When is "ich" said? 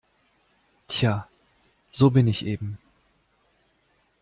2.25-2.47